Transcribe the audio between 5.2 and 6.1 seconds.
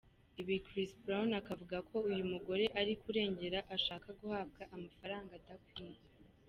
adakwiye.